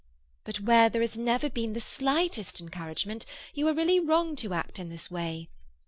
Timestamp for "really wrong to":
3.75-4.51